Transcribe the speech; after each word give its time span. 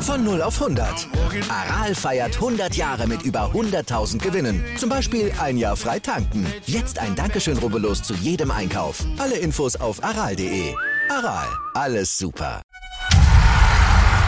Von 0.00 0.24
0 0.24 0.40
auf 0.40 0.62
100. 0.62 1.08
Aral 1.48 1.94
feiert 1.94 2.36
100 2.36 2.74
Jahre 2.74 3.06
mit 3.06 3.22
über 3.22 3.50
100.000 3.52 4.18
Gewinnen. 4.18 4.64
Zum 4.78 4.88
Beispiel 4.88 5.30
ein 5.38 5.58
Jahr 5.58 5.76
frei 5.76 5.98
tanken. 5.98 6.46
Jetzt 6.64 6.98
ein 6.98 7.14
Dankeschön, 7.14 7.58
rubbellos 7.58 8.02
zu 8.02 8.14
jedem 8.14 8.50
Einkauf. 8.50 9.04
Alle 9.18 9.36
Infos 9.36 9.76
auf 9.76 10.02
aral.de. 10.02 10.74
Aral, 11.10 11.46
alles 11.74 12.16
super. 12.16 12.62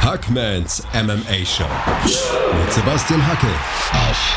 Hackmans 0.02 0.82
MMA 0.92 1.46
Show 1.46 1.64
mit 2.04 2.72
Sebastian 2.72 3.26
Hackel 3.26 3.50
auf 3.92 4.34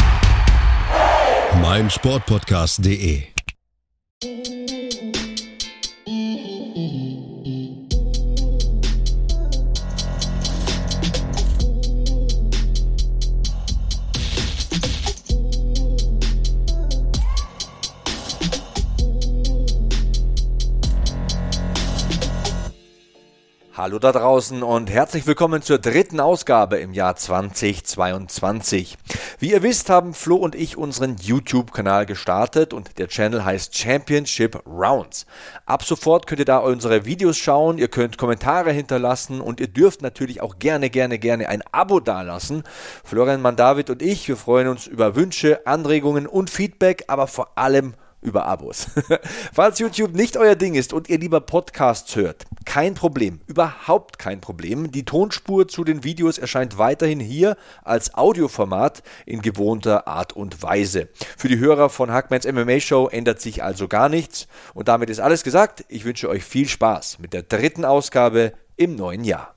meinsportpodcast.de. 1.61 3.30
Hallo 23.81 23.97
da 23.97 24.11
draußen 24.11 24.61
und 24.61 24.91
herzlich 24.91 25.25
willkommen 25.25 25.63
zur 25.63 25.79
dritten 25.79 26.19
Ausgabe 26.19 26.77
im 26.77 26.93
Jahr 26.93 27.15
2022. 27.15 28.95
Wie 29.39 29.53
ihr 29.53 29.63
wisst, 29.63 29.89
haben 29.89 30.13
Flo 30.13 30.35
und 30.35 30.53
ich 30.53 30.77
unseren 30.77 31.15
YouTube-Kanal 31.17 32.05
gestartet 32.05 32.73
und 32.73 32.99
der 32.99 33.07
Channel 33.07 33.43
heißt 33.43 33.75
Championship 33.75 34.61
Rounds. 34.67 35.25
Ab 35.65 35.83
sofort 35.83 36.27
könnt 36.27 36.37
ihr 36.37 36.45
da 36.45 36.59
unsere 36.59 37.05
Videos 37.05 37.39
schauen, 37.39 37.79
ihr 37.79 37.87
könnt 37.87 38.19
Kommentare 38.19 38.71
hinterlassen 38.71 39.41
und 39.41 39.59
ihr 39.59 39.67
dürft 39.67 40.03
natürlich 40.03 40.41
auch 40.41 40.59
gerne, 40.59 40.91
gerne, 40.91 41.17
gerne 41.17 41.49
ein 41.49 41.63
Abo 41.71 41.99
dalassen. 41.99 42.61
Florian 43.03 43.41
Mandavid 43.41 43.89
und 43.89 44.03
ich, 44.03 44.27
wir 44.27 44.37
freuen 44.37 44.67
uns 44.67 44.85
über 44.85 45.15
Wünsche, 45.15 45.65
Anregungen 45.65 46.27
und 46.27 46.51
Feedback, 46.51 47.05
aber 47.07 47.25
vor 47.25 47.57
allem 47.57 47.95
über 48.21 48.45
Abos. 48.45 48.87
Falls 49.53 49.79
YouTube 49.79 50.13
nicht 50.13 50.37
euer 50.37 50.55
Ding 50.55 50.75
ist 50.75 50.93
und 50.93 51.09
ihr 51.09 51.17
lieber 51.17 51.41
Podcasts 51.41 52.15
hört, 52.15 52.45
kein 52.65 52.93
Problem, 52.93 53.41
überhaupt 53.47 54.19
kein 54.19 54.41
Problem. 54.41 54.91
Die 54.91 55.05
Tonspur 55.05 55.67
zu 55.67 55.83
den 55.83 56.03
Videos 56.03 56.37
erscheint 56.37 56.77
weiterhin 56.77 57.19
hier 57.19 57.57
als 57.83 58.13
Audioformat 58.13 59.03
in 59.25 59.41
gewohnter 59.41 60.07
Art 60.07 60.33
und 60.33 60.61
Weise. 60.61 61.09
Für 61.37 61.47
die 61.47 61.57
Hörer 61.59 61.89
von 61.89 62.11
Hackmans 62.11 62.45
MMA 62.45 62.79
Show 62.79 63.07
ändert 63.07 63.41
sich 63.41 63.63
also 63.63 63.87
gar 63.87 64.09
nichts. 64.09 64.47
Und 64.73 64.87
damit 64.87 65.09
ist 65.09 65.19
alles 65.19 65.43
gesagt. 65.43 65.83
Ich 65.87 66.05
wünsche 66.05 66.29
euch 66.29 66.43
viel 66.43 66.67
Spaß 66.67 67.19
mit 67.19 67.33
der 67.33 67.43
dritten 67.43 67.85
Ausgabe 67.85 68.53
im 68.77 68.95
neuen 68.95 69.23
Jahr. 69.23 69.55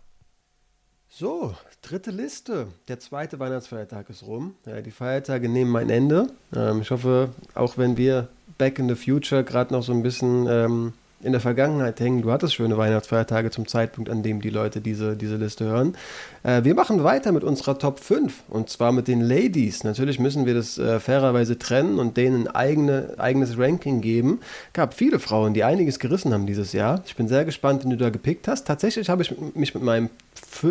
So, 1.08 1.54
dritte 1.80 2.10
Liste. 2.10 2.68
Der 2.88 2.98
zweite 2.98 3.38
Weihnachtsfeiertag 3.38 4.10
ist 4.10 4.24
rum. 4.24 4.54
Die 4.84 4.90
Feiertage 4.90 5.48
nehmen 5.48 5.76
ein 5.76 5.90
Ende. 5.90 6.28
Ähm, 6.54 6.80
ich 6.80 6.90
hoffe, 6.90 7.30
auch 7.54 7.78
wenn 7.78 7.96
wir 7.96 8.28
Back 8.58 8.78
in 8.78 8.88
the 8.88 8.94
Future 8.94 9.44
gerade 9.44 9.72
noch 9.72 9.82
so 9.82 9.92
ein 9.92 10.02
bisschen 10.02 10.46
ähm, 10.48 10.92
in 11.24 11.32
der 11.32 11.40
Vergangenheit 11.40 11.98
hängen. 12.00 12.22
Du 12.22 12.30
hattest 12.30 12.54
schöne 12.54 12.76
Weihnachtsfeiertage 12.76 13.50
zum 13.50 13.66
Zeitpunkt, 13.66 14.10
an 14.10 14.22
dem 14.22 14.40
die 14.40 14.50
Leute 14.50 14.80
diese, 14.80 15.16
diese 15.16 15.36
Liste 15.36 15.64
hören. 15.64 15.96
Äh, 16.42 16.64
wir 16.64 16.74
machen 16.74 17.02
weiter 17.02 17.32
mit 17.32 17.42
unserer 17.42 17.78
Top 17.78 17.98
5 18.00 18.44
und 18.48 18.68
zwar 18.68 18.92
mit 18.92 19.08
den 19.08 19.22
Ladies. 19.22 19.84
Natürlich 19.84 20.18
müssen 20.18 20.44
wir 20.44 20.54
das 20.54 20.78
äh, 20.78 21.00
fairerweise 21.00 21.58
trennen 21.58 21.98
und 21.98 22.16
denen 22.16 22.46
ein 22.46 22.54
eigene, 22.54 23.14
eigenes 23.16 23.58
Ranking 23.58 24.02
geben. 24.02 24.40
gab 24.74 24.94
viele 24.94 25.18
Frauen, 25.18 25.54
die 25.54 25.64
einiges 25.64 25.98
gerissen 25.98 26.32
haben 26.34 26.46
dieses 26.46 26.72
Jahr. 26.72 27.02
Ich 27.06 27.16
bin 27.16 27.26
sehr 27.26 27.44
gespannt, 27.44 27.82
den 27.82 27.90
du 27.90 27.96
da 27.96 28.10
gepickt 28.10 28.46
hast. 28.46 28.66
Tatsächlich 28.66 29.08
habe 29.08 29.22
ich 29.22 29.34
mich 29.54 29.74
mit 29.74 29.82
meinem 29.82 30.10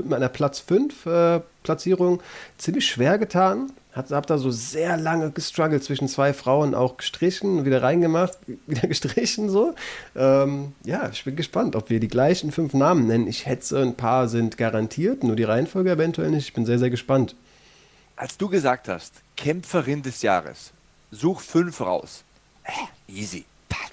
meiner 0.05 0.29
Platz 0.29 0.59
5 0.59 1.05
äh, 1.05 1.39
Platzierung 1.63 2.21
ziemlich 2.57 2.87
schwer 2.87 3.17
getan. 3.17 3.71
Hab, 3.93 4.09
hab 4.09 4.25
da 4.27 4.37
so 4.37 4.49
sehr 4.49 4.97
lange 4.97 5.31
gestruggelt 5.31 5.83
zwischen 5.83 6.07
zwei 6.07 6.33
Frauen, 6.33 6.73
auch 6.73 6.97
gestrichen, 6.97 7.63
wieder 7.65 7.83
reingemacht, 7.83 8.37
wieder 8.67 8.87
gestrichen 8.87 9.49
so. 9.49 9.75
Ähm, 10.15 10.73
ja, 10.83 11.09
ich 11.09 11.23
bin 11.23 11.35
gespannt, 11.35 11.75
ob 11.75 11.89
wir 11.89 11.99
die 11.99 12.07
gleichen 12.07 12.51
fünf 12.51 12.73
Namen 12.73 13.07
nennen. 13.07 13.27
Ich 13.27 13.45
hätte 13.45 13.79
ein 13.79 13.95
paar 13.95 14.27
sind 14.27 14.57
garantiert, 14.57 15.23
nur 15.23 15.35
die 15.35 15.43
Reihenfolge 15.43 15.91
eventuell 15.91 16.31
nicht. 16.31 16.47
Ich 16.47 16.53
bin 16.53 16.65
sehr, 16.65 16.79
sehr 16.79 16.89
gespannt. 16.89 17.35
Als 18.15 18.37
du 18.37 18.49
gesagt 18.49 18.87
hast, 18.87 19.13
Kämpferin 19.37 20.01
des 20.01 20.21
Jahres, 20.21 20.71
such 21.11 21.41
fünf 21.41 21.81
raus. 21.81 22.23
Äh, 22.63 23.11
easy 23.11 23.45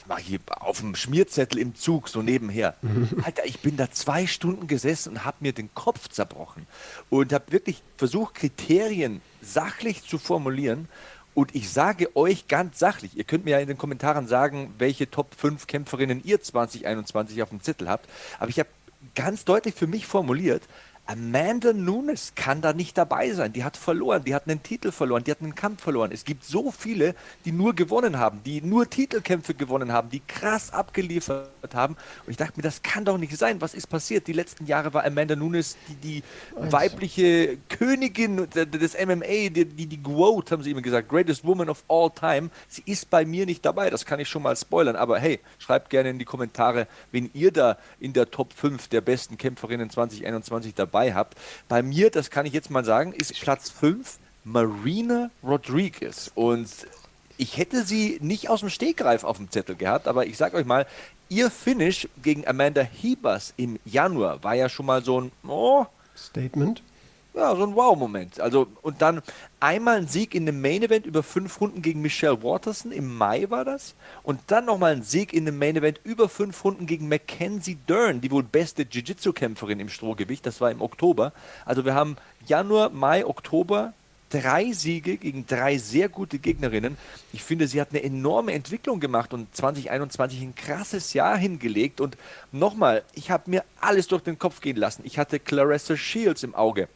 mach 0.06 0.18
ich 0.18 0.40
auf 0.48 0.80
dem 0.80 0.94
Schmierzettel 0.96 1.58
im 1.58 1.74
Zug 1.74 2.08
so 2.08 2.20
nebenher. 2.22 2.74
Alter, 3.22 3.46
ich 3.46 3.60
bin 3.60 3.76
da 3.76 3.90
zwei 3.90 4.26
Stunden 4.26 4.66
gesessen 4.66 5.10
und 5.10 5.24
habe 5.24 5.36
mir 5.40 5.52
den 5.52 5.72
Kopf 5.74 6.08
zerbrochen 6.08 6.66
und 7.10 7.32
habe 7.32 7.52
wirklich 7.52 7.82
versucht, 7.96 8.34
Kriterien 8.34 9.20
sachlich 9.40 10.02
zu 10.02 10.18
formulieren. 10.18 10.88
Und 11.32 11.54
ich 11.54 11.70
sage 11.70 12.16
euch 12.16 12.48
ganz 12.48 12.78
sachlich, 12.78 13.16
ihr 13.16 13.24
könnt 13.24 13.44
mir 13.44 13.52
ja 13.52 13.60
in 13.60 13.68
den 13.68 13.78
Kommentaren 13.78 14.26
sagen, 14.26 14.74
welche 14.78 15.10
Top 15.10 15.34
5 15.36 15.66
Kämpferinnen 15.68 16.22
ihr 16.24 16.40
2021 16.40 17.40
auf 17.42 17.50
dem 17.50 17.62
Zettel 17.62 17.88
habt. 17.88 18.08
Aber 18.40 18.50
ich 18.50 18.58
habe 18.58 18.68
ganz 19.14 19.44
deutlich 19.44 19.74
für 19.74 19.86
mich 19.86 20.06
formuliert, 20.06 20.62
Amanda 21.10 21.72
Nunes 21.72 22.34
kann 22.36 22.60
da 22.60 22.72
nicht 22.72 22.96
dabei 22.96 23.32
sein. 23.32 23.52
Die 23.52 23.64
hat 23.64 23.76
verloren, 23.76 24.22
die 24.22 24.32
hat 24.32 24.46
einen 24.46 24.62
Titel 24.62 24.92
verloren, 24.92 25.24
die 25.24 25.32
hat 25.32 25.40
einen 25.40 25.56
Kampf 25.56 25.82
verloren. 25.82 26.12
Es 26.12 26.24
gibt 26.24 26.44
so 26.44 26.70
viele, 26.70 27.16
die 27.44 27.50
nur 27.50 27.74
gewonnen 27.74 28.20
haben, 28.20 28.42
die 28.44 28.62
nur 28.62 28.88
Titelkämpfe 28.88 29.54
gewonnen 29.54 29.92
haben, 29.92 30.08
die 30.08 30.20
krass 30.20 30.72
abgeliefert 30.72 31.74
haben. 31.74 31.96
Und 32.26 32.30
ich 32.30 32.36
dachte 32.36 32.52
mir, 32.56 32.62
das 32.62 32.82
kann 32.82 33.04
doch 33.04 33.18
nicht 33.18 33.36
sein. 33.36 33.60
Was 33.60 33.74
ist 33.74 33.88
passiert? 33.88 34.28
Die 34.28 34.32
letzten 34.32 34.66
Jahre 34.66 34.94
war 34.94 35.04
Amanda 35.04 35.34
Nunes 35.34 35.76
die, 35.88 35.94
die 35.96 36.22
weibliche 36.54 37.58
Königin 37.68 38.48
des 38.48 38.94
MMA, 38.94 39.48
die, 39.50 39.64
die, 39.64 39.86
die 39.86 40.00
GWOAT, 40.00 40.52
haben 40.52 40.62
sie 40.62 40.70
immer 40.70 40.80
gesagt, 40.80 41.08
Greatest 41.08 41.44
Woman 41.44 41.68
of 41.68 41.82
All 41.88 42.10
Time. 42.10 42.50
Sie 42.68 42.84
ist 42.86 43.10
bei 43.10 43.24
mir 43.24 43.46
nicht 43.46 43.64
dabei, 43.64 43.90
das 43.90 44.06
kann 44.06 44.20
ich 44.20 44.28
schon 44.28 44.44
mal 44.44 44.54
spoilern. 44.54 44.94
Aber 44.94 45.18
hey, 45.18 45.40
schreibt 45.58 45.90
gerne 45.90 46.10
in 46.10 46.20
die 46.20 46.24
Kommentare, 46.24 46.86
wenn 47.10 47.30
ihr 47.34 47.50
da 47.50 47.78
in 47.98 48.12
der 48.12 48.30
Top 48.30 48.52
5 48.52 48.86
der 48.86 49.00
besten 49.00 49.38
Kämpferinnen 49.38 49.90
2021 49.90 50.74
dabei 50.74 50.99
dabei 51.00 51.14
habt. 51.14 51.36
Bei 51.68 51.82
mir, 51.82 52.10
das 52.10 52.30
kann 52.30 52.46
ich 52.46 52.52
jetzt 52.52 52.70
mal 52.70 52.84
sagen, 52.84 53.12
ist 53.12 53.38
Platz 53.40 53.70
5 53.70 54.18
Marina 54.44 55.30
Rodriguez. 55.42 56.30
Und 56.34 56.68
ich 57.36 57.56
hätte 57.56 57.84
sie 57.84 58.18
nicht 58.20 58.48
aus 58.48 58.60
dem 58.60 58.70
Stegreif 58.70 59.24
auf 59.24 59.38
dem 59.38 59.50
Zettel 59.50 59.76
gehabt, 59.76 60.06
aber 60.08 60.26
ich 60.26 60.36
sage 60.36 60.56
euch 60.56 60.66
mal, 60.66 60.86
ihr 61.28 61.50
Finish 61.50 62.08
gegen 62.22 62.46
Amanda 62.46 62.82
Hebers 62.82 63.54
im 63.56 63.78
Januar 63.84 64.42
war 64.42 64.54
ja 64.54 64.68
schon 64.68 64.86
mal 64.86 65.02
so 65.02 65.20
ein 65.20 65.32
oh, 65.46 65.86
Statement 66.16 66.82
ja, 67.34 67.54
so 67.54 67.62
ein 67.62 67.74
Wow-Moment. 67.74 68.40
Also, 68.40 68.66
und 68.82 69.02
dann 69.02 69.22
einmal 69.60 69.98
ein 69.98 70.08
Sieg 70.08 70.34
in 70.34 70.48
einem 70.48 70.60
Main-Event 70.60 71.06
über 71.06 71.22
fünf 71.22 71.60
Runden 71.60 71.80
gegen 71.82 72.00
Michelle 72.00 72.42
Waterson, 72.42 72.92
im 72.92 73.16
Mai 73.16 73.48
war 73.50 73.64
das. 73.64 73.94
Und 74.22 74.40
dann 74.48 74.64
nochmal 74.64 74.92
ein 74.92 75.02
Sieg 75.02 75.32
in 75.32 75.46
einem 75.46 75.58
Main-Event 75.58 76.00
über 76.02 76.28
fünf 76.28 76.64
Runden 76.64 76.86
gegen 76.86 77.08
Mackenzie 77.08 77.76
Dern, 77.88 78.20
die 78.20 78.30
wohl 78.30 78.42
beste 78.42 78.82
Jiu-Jitsu-Kämpferin 78.82 79.80
im 79.80 79.88
Strohgewicht, 79.88 80.44
das 80.44 80.60
war 80.60 80.70
im 80.70 80.82
Oktober. 80.82 81.32
Also 81.64 81.84
wir 81.84 81.94
haben 81.94 82.16
Januar, 82.46 82.90
Mai, 82.90 83.24
Oktober 83.24 83.92
drei 84.30 84.72
Siege 84.72 85.16
gegen 85.16 85.46
drei 85.46 85.76
sehr 85.76 86.08
gute 86.08 86.38
Gegnerinnen. 86.38 86.96
Ich 87.32 87.42
finde, 87.42 87.66
sie 87.66 87.80
hat 87.80 87.88
eine 87.90 88.02
enorme 88.02 88.52
Entwicklung 88.52 89.00
gemacht 89.00 89.34
und 89.34 89.54
2021 89.54 90.40
ein 90.40 90.54
krasses 90.54 91.12
Jahr 91.12 91.36
hingelegt. 91.36 92.00
Und 92.00 92.16
nochmal, 92.52 93.02
ich 93.12 93.30
habe 93.30 93.50
mir 93.50 93.64
alles 93.80 94.06
durch 94.06 94.22
den 94.22 94.38
Kopf 94.38 94.60
gehen 94.60 94.76
lassen. 94.76 95.02
Ich 95.04 95.18
hatte 95.18 95.40
Clarissa 95.40 95.96
Shields 95.96 96.44
im 96.44 96.54
Auge 96.54 96.88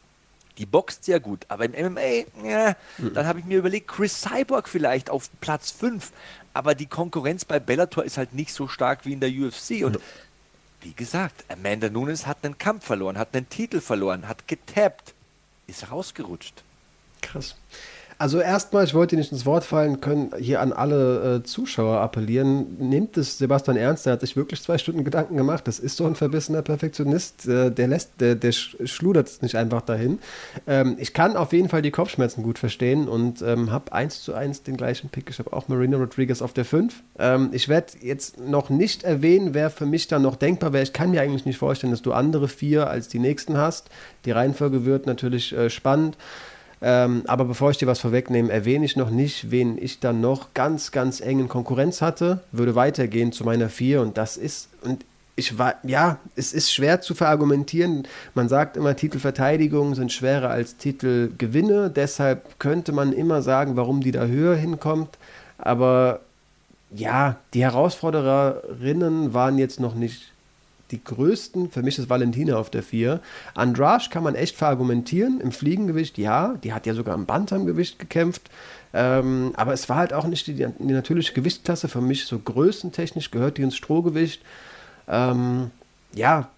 die 0.58 0.66
boxt 0.66 1.04
sehr 1.04 1.20
gut, 1.20 1.44
aber 1.48 1.64
im 1.64 1.92
MMA, 1.92 2.24
ja, 2.44 2.76
mhm. 2.98 3.14
dann 3.14 3.26
habe 3.26 3.40
ich 3.40 3.44
mir 3.44 3.58
überlegt, 3.58 3.88
Chris 3.88 4.20
Cyborg 4.20 4.68
vielleicht 4.68 5.10
auf 5.10 5.30
Platz 5.40 5.70
5, 5.72 6.12
aber 6.52 6.74
die 6.74 6.86
Konkurrenz 6.86 7.44
bei 7.44 7.58
Bellator 7.58 8.04
ist 8.04 8.16
halt 8.16 8.34
nicht 8.34 8.52
so 8.52 8.68
stark 8.68 9.04
wie 9.04 9.12
in 9.12 9.20
der 9.20 9.30
UFC 9.30 9.84
und 9.84 9.96
mhm. 9.96 10.02
wie 10.80 10.92
gesagt, 10.92 11.44
Amanda 11.48 11.88
Nunes 11.88 12.26
hat 12.26 12.38
einen 12.42 12.58
Kampf 12.58 12.86
verloren, 12.86 13.18
hat 13.18 13.34
einen 13.34 13.48
Titel 13.48 13.80
verloren, 13.80 14.28
hat 14.28 14.46
getappt, 14.46 15.14
ist 15.66 15.90
rausgerutscht. 15.90 16.62
Krass. 17.22 17.56
Also 18.18 18.40
erstmal, 18.40 18.84
ich 18.84 18.94
wollte 18.94 19.16
nicht 19.16 19.32
ins 19.32 19.44
Wort 19.44 19.64
fallen, 19.64 20.00
können 20.00 20.30
hier 20.38 20.60
an 20.60 20.72
alle 20.72 21.36
äh, 21.36 21.42
Zuschauer 21.42 22.00
appellieren. 22.00 22.76
Nehmt 22.78 23.16
es 23.16 23.38
Sebastian 23.38 23.76
ernst, 23.76 24.06
der 24.06 24.14
hat 24.14 24.20
sich 24.20 24.36
wirklich 24.36 24.62
zwei 24.62 24.78
Stunden 24.78 25.04
Gedanken 25.04 25.36
gemacht. 25.36 25.66
Das 25.66 25.78
ist 25.78 25.96
so 25.96 26.06
ein 26.06 26.14
verbissener 26.14 26.62
Perfektionist, 26.62 27.48
äh, 27.48 27.70
der 27.70 27.88
lässt, 27.88 28.20
der, 28.20 28.36
der 28.36 28.52
schludert 28.52 29.28
es 29.28 29.42
nicht 29.42 29.56
einfach 29.56 29.82
dahin. 29.82 30.20
Ähm, 30.66 30.96
ich 30.98 31.12
kann 31.12 31.36
auf 31.36 31.52
jeden 31.52 31.68
Fall 31.68 31.82
die 31.82 31.90
Kopfschmerzen 31.90 32.42
gut 32.42 32.58
verstehen 32.58 33.08
und 33.08 33.42
ähm, 33.42 33.72
habe 33.72 33.92
eins 33.92 34.22
zu 34.22 34.34
eins 34.34 34.62
den 34.62 34.76
gleichen 34.76 35.08
Pick. 35.08 35.30
Ich 35.30 35.38
habe 35.38 35.52
auch 35.52 35.68
Marina 35.68 35.96
Rodriguez 35.96 36.40
auf 36.40 36.52
der 36.52 36.64
5. 36.64 37.02
Ähm, 37.18 37.48
ich 37.52 37.68
werde 37.68 37.94
jetzt 38.00 38.38
noch 38.38 38.70
nicht 38.70 39.02
erwähnen, 39.02 39.54
wer 39.54 39.70
für 39.70 39.86
mich 39.86 40.06
da 40.06 40.18
noch 40.18 40.36
denkbar 40.36 40.72
wäre. 40.72 40.84
Ich 40.84 40.92
kann 40.92 41.10
mir 41.10 41.20
eigentlich 41.20 41.46
nicht 41.46 41.58
vorstellen, 41.58 41.90
dass 41.90 42.02
du 42.02 42.12
andere 42.12 42.48
vier 42.48 42.88
als 42.88 43.08
die 43.08 43.18
nächsten 43.18 43.56
hast. 43.56 43.90
Die 44.24 44.30
Reihenfolge 44.30 44.84
wird 44.84 45.06
natürlich 45.06 45.52
äh, 45.52 45.68
spannend. 45.68 46.16
Ähm, 46.82 47.22
aber 47.26 47.44
bevor 47.44 47.70
ich 47.70 47.78
dir 47.78 47.86
was 47.86 48.00
vorwegnehme, 48.00 48.52
erwähne 48.52 48.84
ich 48.84 48.96
noch 48.96 49.10
nicht, 49.10 49.50
wen 49.50 49.78
ich 49.78 50.00
dann 50.00 50.20
noch 50.20 50.54
ganz, 50.54 50.92
ganz 50.92 51.20
eng 51.20 51.40
in 51.40 51.48
Konkurrenz 51.48 52.02
hatte. 52.02 52.40
Würde 52.52 52.74
weitergehen 52.74 53.32
zu 53.32 53.44
meiner 53.44 53.68
4 53.68 54.00
und 54.02 54.18
das 54.18 54.36
ist, 54.36 54.68
und 54.82 55.04
ich 55.36 55.58
war, 55.58 55.74
ja, 55.82 56.18
es 56.36 56.52
ist 56.52 56.72
schwer 56.72 57.00
zu 57.00 57.14
verargumentieren. 57.14 58.06
Man 58.34 58.48
sagt 58.48 58.76
immer, 58.76 58.94
Titelverteidigungen 58.94 59.94
sind 59.94 60.12
schwerer 60.12 60.50
als 60.50 60.76
Titelgewinne. 60.76 61.90
Deshalb 61.90 62.58
könnte 62.60 62.92
man 62.92 63.12
immer 63.12 63.42
sagen, 63.42 63.76
warum 63.76 64.00
die 64.00 64.12
da 64.12 64.26
höher 64.26 64.54
hinkommt. 64.54 65.18
Aber 65.58 66.20
ja, 66.94 67.36
die 67.52 67.62
Herausfordererinnen 67.62 69.34
waren 69.34 69.58
jetzt 69.58 69.80
noch 69.80 69.94
nicht 69.94 70.33
die 70.90 71.02
größten. 71.02 71.70
Für 71.70 71.82
mich 71.82 71.98
ist 71.98 72.08
Valentina 72.08 72.56
auf 72.56 72.70
der 72.70 72.82
4. 72.82 73.20
Andrasch 73.54 74.10
kann 74.10 74.22
man 74.22 74.34
echt 74.34 74.56
verargumentieren. 74.56 75.40
Im 75.40 75.52
Fliegengewicht, 75.52 76.18
ja. 76.18 76.54
Die 76.62 76.72
hat 76.72 76.86
ja 76.86 76.94
sogar 76.94 77.14
im 77.14 77.26
Bantamgewicht 77.26 77.98
gekämpft. 77.98 78.42
Ähm, 78.92 79.52
aber 79.56 79.72
es 79.72 79.88
war 79.88 79.96
halt 79.96 80.12
auch 80.12 80.26
nicht 80.26 80.46
die, 80.46 80.54
die 80.54 80.92
natürliche 80.92 81.32
Gewichtsklasse. 81.32 81.88
Für 81.88 82.00
mich 82.00 82.26
so 82.26 82.38
größentechnisch 82.38 83.30
gehört 83.30 83.58
die 83.58 83.62
ins 83.62 83.76
Strohgewicht. 83.76 84.42
Ähm, 85.08 85.70
ja, 86.14 86.48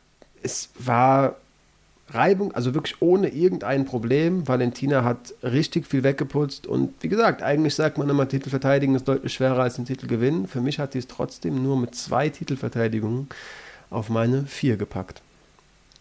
es 0.43 0.70
war 0.79 1.37
Reibung, 2.11 2.52
also 2.52 2.75
wirklich 2.75 3.00
ohne 3.00 3.29
irgendein 3.29 3.84
Problem. 3.84 4.46
Valentina 4.46 5.02
hat 5.02 5.34
richtig 5.43 5.87
viel 5.87 6.05
weggeputzt 6.05 6.67
und 6.67 6.93
wie 7.00 7.08
gesagt, 7.08 7.43
eigentlich 7.43 7.75
sagt 7.75 7.99
man 7.99 8.08
immer, 8.08 8.29
Titel 8.29 8.49
verteidigen 8.49 8.94
ist 8.94 9.08
deutlich 9.08 9.32
schwerer 9.32 9.62
als 9.62 9.75
den 9.75 9.87
Titel 9.87 10.06
gewinnen. 10.06 10.46
Für 10.46 10.61
mich 10.61 10.79
hat 10.79 10.93
sie 10.93 11.00
es 11.00 11.08
trotzdem 11.08 11.62
nur 11.62 11.76
mit 11.76 11.96
zwei 11.96 12.29
Titelverteidigungen 12.29 13.29
auf 13.90 14.08
meine 14.08 14.46
vier 14.46 14.76
gepackt. 14.76 15.22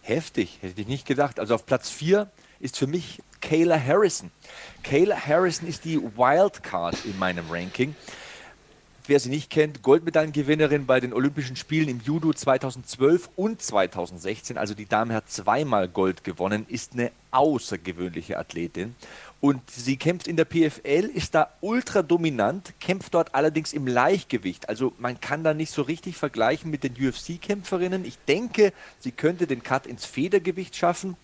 Heftig, 0.02 0.58
hätte 0.60 0.80
ich 0.80 0.86
nicht 0.86 1.06
gedacht. 1.06 1.40
Also 1.40 1.54
auf 1.54 1.66
Platz 1.66 1.90
vier 1.90 2.30
ist 2.60 2.76
für 2.78 2.86
mich 2.86 3.22
Kayla 3.40 3.78
Harrison. 3.78 4.30
Kayla 4.82 5.16
Harrison 5.16 5.68
ist 5.68 5.84
die 5.84 6.00
Wildcard 6.00 7.04
in 7.04 7.18
meinem 7.18 7.50
Ranking 7.50 7.94
wer 9.08 9.20
sie 9.20 9.28
nicht 9.28 9.50
kennt, 9.50 9.82
Goldmedaillengewinnerin 9.82 10.86
bei 10.86 11.00
den 11.00 11.12
Olympischen 11.12 11.56
Spielen 11.56 11.88
im 11.88 12.00
Judo 12.00 12.32
2012 12.32 13.30
und 13.36 13.62
2016. 13.62 14.58
Also 14.58 14.74
die 14.74 14.86
Dame 14.86 15.14
hat 15.14 15.30
zweimal 15.30 15.88
Gold 15.88 16.24
gewonnen, 16.24 16.66
ist 16.68 16.94
eine 16.94 17.10
außergewöhnliche 17.30 18.38
Athletin. 18.38 18.94
Und 19.40 19.70
sie 19.70 19.96
kämpft 19.96 20.28
in 20.28 20.36
der 20.36 20.46
PFL, 20.46 21.10
ist 21.12 21.34
da 21.34 21.50
ultra 21.60 22.02
dominant, 22.02 22.72
kämpft 22.80 23.14
dort 23.14 23.34
allerdings 23.34 23.72
im 23.72 23.86
Leichtgewicht. 23.86 24.68
Also 24.68 24.94
man 24.98 25.20
kann 25.20 25.44
da 25.44 25.52
nicht 25.52 25.70
so 25.70 25.82
richtig 25.82 26.16
vergleichen 26.16 26.70
mit 26.70 26.84
den 26.84 26.94
UFC-Kämpferinnen. 26.94 28.04
Ich 28.04 28.18
denke, 28.26 28.72
sie 28.98 29.12
könnte 29.12 29.46
den 29.46 29.62
Cut 29.62 29.86
ins 29.86 30.06
Federgewicht 30.06 30.74
schaffen. 30.74 31.16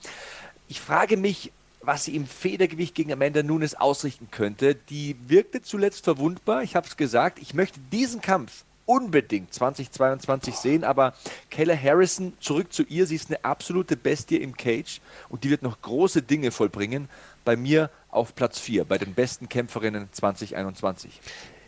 Ich 0.69 0.81
frage 0.81 1.17
mich, 1.17 1.53
was 1.81 2.05
sie 2.05 2.15
im 2.15 2.27
Federgewicht 2.27 2.95
gegen 2.95 3.13
Amanda 3.13 3.43
Nunes 3.43 3.75
ausrichten 3.75 4.29
könnte. 4.31 4.75
Die 4.75 5.17
wirkte 5.27 5.63
zuletzt 5.63 6.05
verwundbar. 6.05 6.63
Ich 6.63 6.77
habe 6.77 6.87
es 6.87 6.97
gesagt. 6.97 7.39
Ich 7.41 7.55
möchte 7.55 7.81
diesen 7.91 8.21
Kampf 8.21 8.65
unbedingt 8.85 9.53
2022 9.55 10.55
sehen, 10.57 10.85
aber 10.85 11.15
Kayla 11.51 11.77
Harrison, 11.77 12.35
zurück 12.41 12.73
zu 12.73 12.83
ihr, 12.85 13.07
sie 13.07 13.15
ist 13.15 13.31
eine 13.31 13.45
absolute 13.45 13.97
Bestie 13.97 14.37
im 14.37 14.57
Cage 14.57 15.01
und 15.29 15.45
die 15.45 15.51
wird 15.51 15.63
noch 15.63 15.81
große 15.81 16.23
Dinge 16.23 16.51
vollbringen. 16.51 17.09
Bei 17.45 17.57
mir 17.57 17.91
auf 18.13 18.37
Platz 18.37 18.61
4, 18.61 18.85
bei 18.85 18.99
den 18.99 19.15
besten 19.15 19.49
Kämpferinnen 19.49 20.09
2021. 20.13 21.21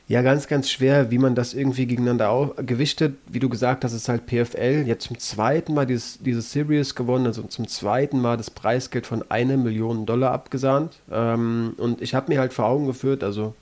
Ja, 0.06 0.20
ganz, 0.20 0.49
ganz 0.49 0.70
schwer, 0.70 1.11
wie 1.11 1.17
man 1.17 1.35
das 1.35 1.55
irgendwie 1.55 1.87
gegeneinander 1.87 2.52
gewichtet. 2.58 3.17
Wie 3.26 3.41
du 3.41 3.49
gesagt 3.49 3.85
hast, 3.85 3.94
ist 3.94 4.11
halt 4.11 4.26
PFL 4.26 4.85
jetzt 4.87 5.06
zum 5.06 5.19
zweiten 5.19 5.73
Mal 5.73 5.87
dieses, 5.87 6.19
diese 6.20 6.43
Series 6.43 6.94
gewonnen, 6.94 7.26
also 7.26 7.43
zum 7.44 7.67
zweiten 7.67 8.20
Mal 8.20 8.37
das 8.37 8.50
Preisgeld 8.50 9.06
von 9.06 9.25
einer 9.31 9.56
Million 9.56 10.05
Dollar 10.05 10.32
abgesahnt. 10.32 10.99
Ähm, 11.11 11.73
und 11.79 12.02
ich 12.02 12.14
habe 12.14 12.31
mir 12.31 12.38
halt 12.38 12.52
vor 12.52 12.67
Augen 12.67 12.87
geführt, 12.87 13.25
also 13.25 13.55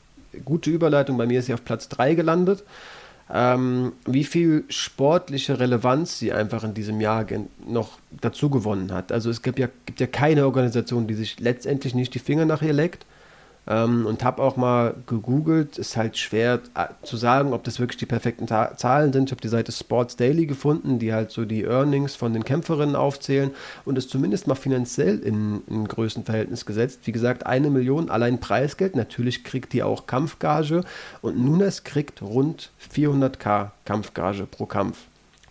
gute 0.45 0.71
Überleitung, 0.71 1.17
bei 1.17 1.27
mir 1.27 1.39
ist 1.39 1.47
sie 1.47 1.55
auf 1.55 1.65
Platz 1.65 1.89
3 1.89 2.15
gelandet. 2.15 2.65
Ähm, 3.31 3.93
wie 4.07 4.25
viel 4.25 4.65
sportliche 4.69 5.59
Relevanz 5.59 6.19
sie 6.19 6.33
einfach 6.33 6.65
in 6.65 6.75
diesem 6.75 7.01
Jahr 7.01 7.25
noch 7.67 7.99
dazu 8.21 8.51
gewonnen 8.51 8.93
hat. 8.93 9.13
Also 9.13 9.31
es 9.31 9.43
gibt 9.43 9.59
ja, 9.59 9.69
gibt 9.87 10.01
ja 10.01 10.07
keine 10.07 10.45
Organisation, 10.45 11.07
die 11.07 11.15
sich 11.15 11.41
letztendlich 11.41 11.95
nicht 11.95 12.15
die 12.15 12.19
Finger 12.19 12.45
nach 12.45 12.63
ihr 12.63 12.73
leckt. 12.73 13.07
Ähm, 13.67 14.07
und 14.07 14.25
habe 14.25 14.43
auch 14.43 14.57
mal 14.57 14.95
gegoogelt. 15.07 15.79
Ist 15.79 15.97
halt 15.97 16.19
schwer 16.19 16.61
äh, 16.75 16.87
zu 17.03 17.17
sagen, 17.17 17.53
ob 17.53 17.63
das 17.63 17.79
wirklich 17.79 17.97
die 17.97 18.07
perfekten 18.07 18.47
Ta 18.47 18.77
Zahlen 18.77 19.13
sind. 19.13 19.29
Ich 19.29 19.33
habe 19.33 19.41
die 19.41 19.49
Seite 19.49 19.71
Sports 19.71 20.17
Daily 20.17 20.47
gefunden, 20.47 20.99
die 20.99 21.13
halt 21.13 21.31
so 21.31 21.45
die 21.45 21.63
Earnings 21.63 22.17
von 22.17 22.33
den 22.33 22.45
Kämpferinnen 22.45 22.97
aufzählen 22.97 23.53
und 23.85 23.97
es 23.99 24.09
zumindest 24.09 24.49
mal 24.49 24.57
finanziell 24.57 25.21
in 25.21 25.63
ein 25.71 25.87
Größenverhältnis 25.87 26.67
gesetzt. 26.67 27.01
Wie 27.05 27.13
gesagt, 27.13 27.47
eine 27.47 27.71
Million 27.71 28.11
allein 28.11 28.41
Preisgeld. 28.41 28.97
Natürlich 28.97 29.45
kriegt 29.45 29.73
die 29.73 29.85
auch 29.85 30.07
Kampfgage 30.07 30.83
und 31.21 31.39
Nunes 31.39 31.85
kriegt 31.85 32.21
rund 32.21 32.71
400k 32.93 33.71
Kampfgage 33.85 34.47
pro 34.47 34.67
Kampf. 34.67 34.99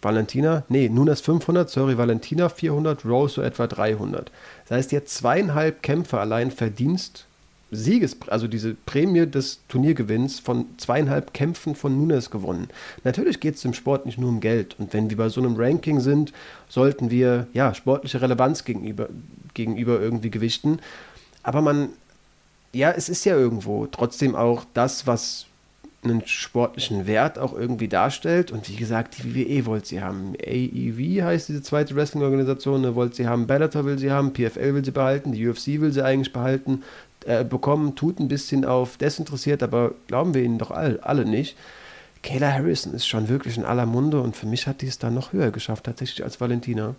Valentina, 0.01 0.63
nee, 0.67 0.89
Nunes 0.89 1.21
500, 1.21 1.69
sorry, 1.69 1.97
Valentina 1.97 2.49
400, 2.49 3.05
Rose 3.05 3.35
so 3.35 3.41
etwa 3.41 3.67
300. 3.67 4.31
Das 4.67 4.77
heißt, 4.77 4.91
jetzt 4.91 5.15
zweieinhalb 5.15 5.83
Kämpfe 5.83 6.19
allein 6.19 6.51
Verdienst 6.51 7.27
Sieges, 7.71 8.17
also 8.27 8.47
diese 8.47 8.73
Prämie 8.73 9.25
des 9.25 9.61
Turniergewinns 9.69 10.41
von 10.41 10.65
zweieinhalb 10.77 11.33
Kämpfen 11.33 11.73
von 11.73 11.97
Nunes 11.97 12.29
gewonnen. 12.29 12.67
Natürlich 13.05 13.39
geht 13.39 13.55
es 13.55 13.63
im 13.63 13.73
Sport 13.73 14.05
nicht 14.05 14.17
nur 14.17 14.29
um 14.29 14.41
Geld. 14.41 14.75
Und 14.77 14.93
wenn 14.93 15.09
wir 15.09 15.15
bei 15.15 15.29
so 15.29 15.39
einem 15.39 15.55
Ranking 15.55 16.01
sind, 16.01 16.33
sollten 16.67 17.09
wir 17.09 17.47
ja 17.53 17.73
sportliche 17.73 18.21
Relevanz 18.21 18.65
gegenüber, 18.65 19.07
gegenüber 19.53 20.01
irgendwie 20.01 20.29
gewichten. 20.29 20.79
Aber 21.43 21.61
man, 21.61 21.89
ja, 22.73 22.91
es 22.91 23.07
ist 23.07 23.23
ja 23.23 23.37
irgendwo 23.37 23.87
trotzdem 23.87 24.35
auch 24.35 24.65
das, 24.73 25.07
was 25.07 25.45
einen 26.03 26.25
sportlichen 26.25 27.05
Wert 27.07 27.39
auch 27.39 27.53
irgendwie 27.53 27.87
darstellt. 27.87 28.51
Und 28.51 28.67
wie 28.67 28.75
gesagt, 28.75 29.17
die 29.17 29.35
WWE 29.35 29.65
wollte 29.65 29.87
sie 29.87 30.01
haben. 30.01 30.33
AEV 30.45 31.23
heißt 31.23 31.47
diese 31.47 31.61
zweite 31.61 31.95
Wrestling-Organisation, 31.95 32.81
ne, 32.81 32.95
wollte 32.95 33.15
sie 33.15 33.27
haben. 33.27 33.47
Bellator 33.47 33.85
will 33.85 33.97
sie 33.97 34.11
haben, 34.11 34.33
PFL 34.33 34.73
will 34.73 34.83
sie 34.83 34.91
behalten, 34.91 35.31
die 35.31 35.47
UFC 35.47 35.79
will 35.79 35.93
sie 35.93 36.03
eigentlich 36.03 36.33
behalten 36.33 36.83
äh, 37.25 37.43
bekommen, 37.43 37.95
tut 37.95 38.19
ein 38.19 38.27
bisschen 38.27 38.65
auf 38.65 38.97
desinteressiert, 38.97 39.63
aber 39.63 39.93
glauben 40.07 40.33
wir 40.33 40.43
ihnen 40.43 40.57
doch 40.57 40.71
all, 40.71 40.99
alle 41.01 41.25
nicht. 41.25 41.55
Kayla 42.23 42.51
Harrison 42.51 42.93
ist 42.93 43.07
schon 43.07 43.29
wirklich 43.29 43.57
in 43.57 43.65
aller 43.65 43.85
Munde 43.85 44.21
und 44.21 44.35
für 44.35 44.45
mich 44.45 44.67
hat 44.67 44.81
die 44.81 44.87
es 44.87 44.99
dann 44.99 45.13
noch 45.13 45.33
höher 45.33 45.51
geschafft, 45.51 45.85
tatsächlich 45.85 46.23
als 46.23 46.39
Valentina. 46.39 46.95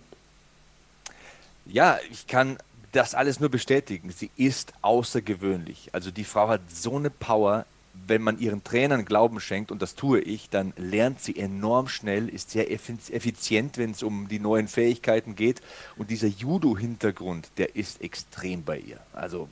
Ja, 1.65 1.97
ich 2.11 2.27
kann 2.27 2.57
das 2.91 3.15
alles 3.15 3.39
nur 3.39 3.49
bestätigen. 3.49 4.11
Sie 4.11 4.29
ist 4.37 4.73
außergewöhnlich. 4.81 5.89
Also 5.93 6.11
die 6.11 6.23
Frau 6.23 6.47
hat 6.47 6.61
so 6.69 6.97
eine 6.97 7.09
Power. 7.09 7.65
Wenn 8.07 8.23
man 8.23 8.39
ihren 8.39 8.63
Trainern 8.63 9.05
Glauben 9.05 9.39
schenkt, 9.39 9.71
und 9.71 9.81
das 9.81 9.93
tue 9.93 10.19
ich, 10.19 10.49
dann 10.49 10.73
lernt 10.77 11.21
sie 11.21 11.37
enorm 11.37 11.87
schnell, 11.87 12.27
ist 12.27 12.49
sehr 12.49 12.71
effizient, 12.71 13.77
wenn 13.77 13.91
es 13.91 14.01
um 14.01 14.27
die 14.27 14.39
neuen 14.39 14.67
Fähigkeiten 14.67 15.35
geht. 15.35 15.61
Und 15.95 16.09
dieser 16.09 16.27
Judo-Hintergrund, 16.27 17.49
der 17.57 17.75
ist 17.75 18.01
extrem 18.01 18.63
bei 18.63 18.79
ihr. 18.79 18.99
Also 19.13 19.47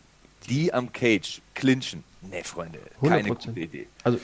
die 0.50 0.74
am 0.74 0.92
Cage 0.92 1.42
clinchen. 1.54 2.04
Ne, 2.22 2.44
Freunde, 2.44 2.80
keine 3.02 3.24
100%. 3.24 3.28
gute 3.28 3.60
Idee. 3.60 3.88
Also, 4.04 4.20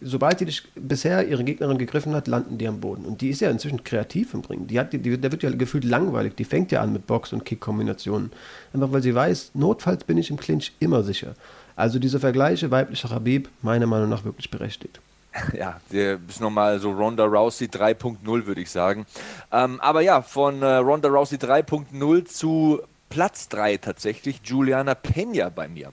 sobald 0.00 0.40
die 0.40 0.46
dich 0.46 0.62
bisher 0.74 1.26
ihre 1.26 1.44
Gegnerin 1.44 1.78
gegriffen 1.78 2.14
hat, 2.14 2.26
landen 2.26 2.58
die 2.58 2.66
am 2.66 2.80
Boden. 2.80 3.04
Und 3.04 3.20
die 3.20 3.30
ist 3.30 3.40
ja 3.40 3.50
inzwischen 3.50 3.84
kreativ 3.84 4.34
im 4.34 4.40
Ringen. 4.40 4.66
Die 4.66 4.78
hat, 4.78 4.92
die, 4.92 4.98
die, 4.98 5.18
der 5.18 5.30
wird 5.30 5.42
ja 5.42 5.50
gefühlt 5.50 5.84
langweilig. 5.84 6.34
Die 6.34 6.44
fängt 6.44 6.72
ja 6.72 6.80
an 6.80 6.92
mit 6.92 7.06
Box- 7.06 7.32
und 7.32 7.44
Kick-Kombinationen. 7.44 8.32
Einfach 8.72 8.92
weil 8.92 9.02
sie 9.02 9.14
weiß, 9.14 9.52
notfalls 9.54 10.04
bin 10.04 10.18
ich 10.18 10.30
im 10.30 10.36
Clinch 10.36 10.72
immer 10.80 11.02
sicher. 11.02 11.34
Also 11.76 11.98
diese 11.98 12.20
Vergleiche 12.20 12.70
weiblicher 12.70 13.10
Habib, 13.10 13.48
meiner 13.62 13.86
Meinung 13.86 14.08
nach 14.08 14.24
wirklich 14.24 14.50
berechtigt. 14.50 15.00
Ja, 15.54 15.80
der 15.90 16.18
ist 16.28 16.42
nochmal 16.42 16.78
so 16.78 16.92
Ronda 16.92 17.24
Rousey 17.24 17.66
3.0, 17.66 18.46
würde 18.46 18.60
ich 18.60 18.70
sagen. 18.70 19.06
Ähm, 19.50 19.80
aber 19.80 20.02
ja, 20.02 20.20
von 20.20 20.60
äh, 20.60 20.74
Ronda 20.74 21.08
Rousey 21.08 21.38
3.0 21.38 22.24
zu 22.26 22.82
Platz 23.12 23.50
3 23.50 23.76
tatsächlich 23.76 24.40
Juliana 24.42 24.94
Peña 24.94 25.50
bei 25.50 25.68
mir. 25.68 25.92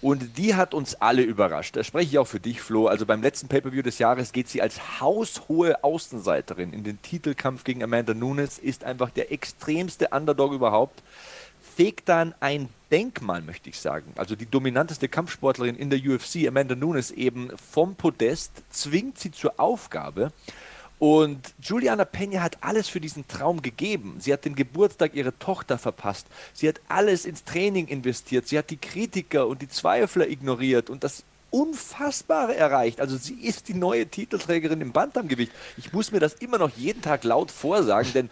Und 0.00 0.36
die 0.36 0.56
hat 0.56 0.74
uns 0.74 0.96
alle 0.96 1.22
überrascht. 1.22 1.76
Da 1.76 1.84
spreche 1.84 2.10
ich 2.10 2.18
auch 2.18 2.26
für 2.26 2.40
dich, 2.40 2.60
Flo. 2.60 2.88
Also 2.88 3.06
beim 3.06 3.22
letzten 3.22 3.46
Pay-Per-View 3.46 3.82
des 3.82 4.00
Jahres 4.00 4.32
geht 4.32 4.48
sie 4.48 4.60
als 4.60 5.00
haushohe 5.00 5.84
Außenseiterin 5.84 6.72
in 6.72 6.82
den 6.82 7.00
Titelkampf 7.02 7.62
gegen 7.62 7.84
Amanda 7.84 8.14
Nunes, 8.14 8.58
ist 8.58 8.82
einfach 8.82 9.10
der 9.10 9.30
extremste 9.30 10.08
Underdog 10.08 10.54
überhaupt. 10.54 11.04
Fegt 11.76 12.08
dann 12.08 12.34
ein 12.40 12.68
Denkmal, 12.90 13.42
möchte 13.42 13.70
ich 13.70 13.78
sagen. 13.78 14.12
Also 14.16 14.34
die 14.34 14.50
dominanteste 14.50 15.08
Kampfsportlerin 15.08 15.76
in 15.76 15.88
der 15.88 16.00
UFC, 16.00 16.48
Amanda 16.48 16.74
Nunes, 16.74 17.12
eben 17.12 17.52
vom 17.70 17.94
Podest, 17.94 18.50
zwingt 18.70 19.20
sie 19.20 19.30
zur 19.30 19.60
Aufgabe. 19.60 20.32
Und 20.98 21.54
Juliana 21.60 22.04
Peña 22.04 22.40
hat 22.40 22.58
alles 22.62 22.88
für 22.88 23.00
diesen 23.00 23.28
Traum 23.28 23.60
gegeben. 23.60 24.16
Sie 24.18 24.32
hat 24.32 24.44
den 24.44 24.54
Geburtstag 24.54 25.14
ihrer 25.14 25.38
Tochter 25.38 25.76
verpasst. 25.76 26.26
Sie 26.54 26.68
hat 26.68 26.80
alles 26.88 27.26
ins 27.26 27.44
Training 27.44 27.86
investiert. 27.88 28.48
Sie 28.48 28.56
hat 28.56 28.70
die 28.70 28.78
Kritiker 28.78 29.46
und 29.46 29.60
die 29.60 29.68
Zweifler 29.68 30.28
ignoriert 30.28 30.88
und 30.88 31.04
das 31.04 31.24
Unfassbare 31.50 32.56
erreicht. 32.56 33.00
Also 33.00 33.16
sie 33.16 33.34
ist 33.34 33.68
die 33.68 33.74
neue 33.74 34.06
Titelträgerin 34.06 34.80
im 34.80 34.92
Bantamgewicht. 34.92 35.52
Ich 35.76 35.92
muss 35.92 36.12
mir 36.12 36.20
das 36.20 36.34
immer 36.34 36.58
noch 36.58 36.70
jeden 36.76 37.02
Tag 37.02 37.24
laut 37.24 37.50
vorsagen, 37.50 38.12
denn 38.14 38.30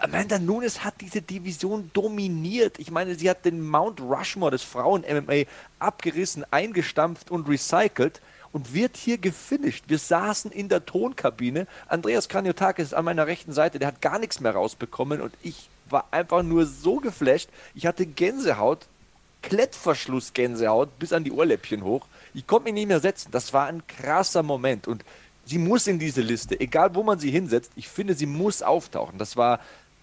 Amanda 0.00 0.38
Nunes 0.38 0.84
hat 0.84 0.94
diese 1.00 1.20
Division 1.20 1.90
dominiert. 1.92 2.78
Ich 2.78 2.90
meine, 2.90 3.16
sie 3.16 3.28
hat 3.28 3.44
den 3.44 3.60
Mount 3.66 4.00
Rushmore 4.00 4.52
des 4.52 4.62
Frauen-MMA 4.62 5.44
abgerissen, 5.78 6.44
eingestampft 6.50 7.30
und 7.30 7.48
recycelt 7.48 8.20
und 8.52 8.74
wird 8.74 8.96
hier 8.96 9.18
gefinisht. 9.18 9.84
Wir 9.88 9.98
saßen 9.98 10.50
in 10.50 10.68
der 10.68 10.84
Tonkabine. 10.84 11.66
Andreas 11.88 12.28
Kranjotakis 12.28 12.86
ist 12.86 12.94
an 12.94 13.04
meiner 13.04 13.26
rechten 13.26 13.52
Seite, 13.52 13.78
der 13.78 13.88
hat 13.88 14.00
gar 14.00 14.18
nichts 14.18 14.40
mehr 14.40 14.52
rausbekommen 14.52 15.20
und 15.20 15.32
ich 15.42 15.68
war 15.88 16.06
einfach 16.10 16.42
nur 16.42 16.66
so 16.66 16.96
geflasht. 16.96 17.48
Ich 17.74 17.86
hatte 17.86 18.06
Gänsehaut, 18.06 18.86
Klettverschluss-Gänsehaut 19.42 20.98
bis 20.98 21.12
an 21.12 21.24
die 21.24 21.32
Ohrläppchen 21.32 21.82
hoch. 21.82 22.06
Ich 22.34 22.46
konnte 22.46 22.64
mich 22.64 22.74
nicht 22.74 22.88
mehr 22.88 23.00
setzen. 23.00 23.30
Das 23.32 23.52
war 23.52 23.66
ein 23.66 23.82
krasser 23.86 24.42
Moment 24.42 24.86
und 24.86 25.04
sie 25.44 25.58
muss 25.58 25.86
in 25.86 25.98
diese 25.98 26.20
Liste, 26.20 26.58
egal 26.60 26.94
wo 26.94 27.02
man 27.02 27.18
sie 27.18 27.30
hinsetzt. 27.30 27.72
Ich 27.76 27.88
finde, 27.88 28.14
sie 28.14 28.26
muss 28.26 28.62
auftauchen. 28.62 29.18
Das 29.18 29.36
war 29.36 29.60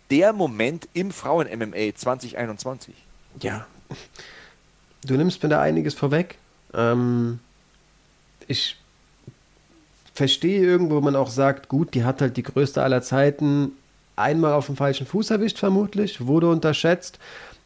der 0.09 0.33
Moment 0.33 0.87
im 0.93 1.11
Frauen-MMA 1.11 1.95
2021. 1.95 2.95
Ja. 3.41 3.67
Du 5.05 5.15
nimmst 5.15 5.43
mir 5.43 5.49
da 5.49 5.61
einiges 5.61 5.93
vorweg. 5.93 6.37
Ähm, 6.73 7.39
ich 8.47 8.77
verstehe 10.13 10.61
irgendwo, 10.61 10.95
wo 10.95 11.01
man 11.01 11.15
auch 11.15 11.29
sagt, 11.29 11.69
gut, 11.69 11.93
die 11.93 12.03
hat 12.03 12.21
halt 12.21 12.37
die 12.37 12.43
größte 12.43 12.81
aller 12.81 13.01
Zeiten 13.01 13.73
einmal 14.15 14.53
auf 14.53 14.65
dem 14.65 14.75
falschen 14.75 15.05
Fuß 15.05 15.29
erwischt, 15.29 15.59
vermutlich, 15.59 16.25
wurde 16.25 16.49
unterschätzt. 16.49 17.19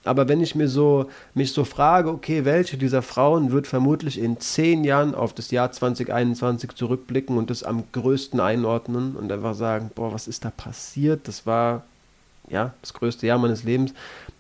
Aber 0.04 0.28
wenn 0.28 0.42
ich 0.42 0.56
mir 0.56 0.68
so, 0.68 1.10
mich 1.36 1.54
so 1.54 1.64
frage, 1.64 2.10
okay, 2.10 2.44
welche 2.44 2.76
dieser 2.78 3.04
Frauen 3.04 3.52
wird 3.52 3.68
vermutlich 3.68 4.20
in 4.20 4.40
zehn 4.40 4.84
Jahren 4.84 5.14
auf 5.14 5.34
das 5.34 5.52
Jahr 5.52 5.72
2021 5.72 6.72
zurückblicken 6.72 7.38
und 7.38 7.52
das 7.52 7.64
am 7.64 7.84
größten 7.92 8.40
einordnen 8.40 9.16
und 9.16 9.32
einfach 9.32 9.54
sagen, 9.54 9.92
boah, 9.94 10.12
was 10.12 10.28
ist 10.28 10.44
da 10.44 10.50
passiert? 10.50 11.28
Das 11.28 11.46
war 11.46 11.84
ja 12.50 12.74
das 12.82 12.94
größte 12.94 13.28
Jahr 13.28 13.38
meines 13.38 13.64
Lebens. 13.64 13.94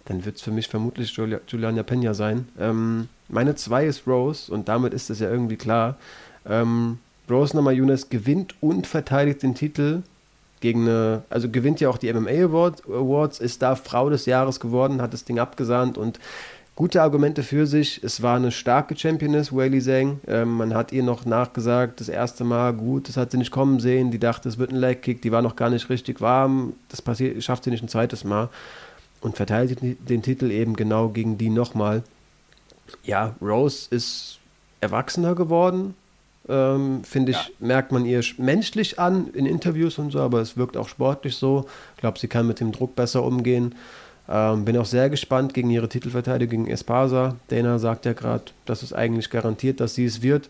Dann 0.05 0.25
wird 0.25 0.37
es 0.37 0.41
für 0.41 0.51
mich 0.51 0.67
vermutlich 0.67 1.15
Juliana 1.15 1.83
Pena 1.83 2.15
sein. 2.15 2.47
Ähm, 2.59 3.07
meine 3.29 3.55
zwei 3.55 3.85
ist 3.85 4.07
Rose 4.07 4.51
und 4.51 4.67
damit 4.67 4.93
ist 4.95 5.11
es 5.11 5.19
ja 5.19 5.29
irgendwie 5.29 5.57
klar. 5.57 5.95
Ähm, 6.45 6.99
Rose 7.29 7.55
Namajunas 7.55 8.09
gewinnt 8.09 8.55
und 8.61 8.87
verteidigt 8.87 9.43
den 9.43 9.55
Titel 9.55 10.03
gegen 10.59 10.87
eine, 10.87 11.23
also 11.29 11.49
gewinnt 11.49 11.79
ja 11.81 11.89
auch 11.89 11.97
die 11.97 12.11
MMA 12.13 12.45
Award, 12.45 12.83
Awards, 12.85 13.39
ist 13.39 13.61
da 13.61 13.75
Frau 13.75 14.09
des 14.09 14.25
Jahres 14.25 14.59
geworden, 14.59 15.01
hat 15.01 15.13
das 15.13 15.25
Ding 15.25 15.39
abgesahnt 15.39 15.97
und 15.97 16.19
gute 16.75 17.01
Argumente 17.01 17.43
für 17.43 17.67
sich. 17.67 18.03
Es 18.03 18.21
war 18.21 18.37
eine 18.37 18.51
starke 18.51 18.95
Championess, 18.97 19.51
Whaley 19.51 19.81
Zhang. 19.81 20.19
Ähm, 20.27 20.57
man 20.57 20.73
hat 20.73 20.91
ihr 20.91 21.03
noch 21.03 21.25
nachgesagt, 21.25 21.99
das 21.99 22.09
erste 22.09 22.43
Mal, 22.43 22.73
gut, 22.73 23.09
das 23.09 23.17
hat 23.17 23.31
sie 23.31 23.37
nicht 23.37 23.51
kommen 23.51 23.79
sehen. 23.79 24.11
Die 24.11 24.19
dachte, 24.19 24.47
es 24.47 24.57
wird 24.57 24.71
ein 24.71 24.77
Leg 24.77 25.01
Kick, 25.01 25.21
die 25.21 25.31
war 25.31 25.41
noch 25.41 25.55
gar 25.55 25.69
nicht 25.69 25.89
richtig 25.89 26.21
warm. 26.21 26.73
Das 26.89 27.01
passiert, 27.01 27.43
schafft 27.43 27.63
sie 27.63 27.71
nicht 27.71 27.83
ein 27.83 27.89
zweites 27.89 28.23
Mal. 28.23 28.49
Und 29.19 29.37
verteidigt 29.37 29.81
den 29.81 30.21
Titel 30.23 30.49
eben 30.49 30.75
genau 30.75 31.09
gegen 31.09 31.37
die 31.37 31.49
nochmal. 31.49 32.03
Ja, 33.03 33.35
Rose 33.41 33.87
ist 33.91 34.39
erwachsener 34.79 35.35
geworden, 35.35 35.93
ähm, 36.51 37.03
Finde 37.03 37.31
ich, 37.31 37.37
ja. 37.37 37.51
merkt 37.59 37.91
man 37.91 38.05
ihr 38.05 38.21
menschlich 38.37 38.99
an 38.99 39.29
in 39.33 39.45
Interviews 39.45 39.97
und 39.97 40.11
so, 40.11 40.19
aber 40.19 40.41
es 40.41 40.57
wirkt 40.57 40.75
auch 40.75 40.89
sportlich 40.89 41.35
so. 41.35 41.65
Ich 41.95 42.01
glaube, 42.01 42.19
sie 42.19 42.27
kann 42.27 42.45
mit 42.45 42.59
dem 42.59 42.71
Druck 42.71 42.95
besser 42.95 43.23
umgehen. 43.23 43.75
Ähm, 44.29 44.65
bin 44.65 44.77
auch 44.77 44.85
sehr 44.85 45.09
gespannt 45.09 45.53
gegen 45.53 45.69
ihre 45.69 45.89
Titelverteidigung 45.89 46.65
gegen 46.65 46.73
Espasa. 46.73 47.35
Dana 47.47 47.79
sagt 47.79 48.05
ja 48.05 48.13
gerade, 48.13 48.45
das 48.65 48.83
ist 48.83 48.93
eigentlich 48.93 49.29
garantiert, 49.29 49.79
dass 49.79 49.95
sie 49.95 50.05
es 50.05 50.21
wird. 50.21 50.49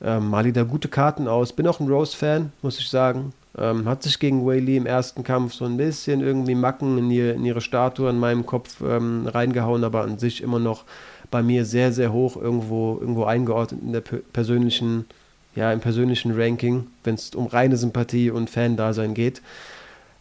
Ähm, 0.00 0.30
Mali 0.30 0.52
da 0.52 0.62
gute 0.64 0.88
Karten 0.88 1.28
aus. 1.28 1.52
Bin 1.52 1.66
auch 1.66 1.80
ein 1.80 1.88
Rose-Fan, 1.88 2.52
muss 2.62 2.78
ich 2.78 2.88
sagen. 2.88 3.32
Ähm, 3.56 3.86
hat 3.86 4.02
sich 4.02 4.18
gegen 4.18 4.46
Wei 4.46 4.58
Lee 4.58 4.78
im 4.78 4.86
ersten 4.86 5.24
Kampf 5.24 5.52
so 5.54 5.66
ein 5.66 5.76
bisschen 5.76 6.20
irgendwie 6.20 6.54
Macken 6.54 6.96
in, 6.98 7.10
ihr, 7.10 7.34
in 7.34 7.44
ihre 7.44 7.60
Statue 7.60 8.08
in 8.08 8.18
meinem 8.18 8.46
Kopf 8.46 8.80
ähm, 8.80 9.26
reingehauen, 9.26 9.84
aber 9.84 10.02
an 10.02 10.18
sich 10.18 10.42
immer 10.42 10.58
noch 10.58 10.84
bei 11.30 11.42
mir 11.42 11.64
sehr, 11.64 11.92
sehr 11.92 12.12
hoch 12.12 12.36
irgendwo, 12.36 12.98
irgendwo 13.00 13.24
eingeordnet 13.24 13.80
in 13.82 13.92
der 13.92 14.00
persönlichen 14.00 15.04
ja, 15.54 15.72
im 15.72 15.80
persönlichen 15.80 16.32
Ranking, 16.32 16.86
wenn 17.04 17.14
es 17.14 17.34
um 17.34 17.46
reine 17.46 17.76
Sympathie 17.76 18.30
und 18.30 18.48
Fan-Dasein 18.48 19.14
geht. 19.14 19.42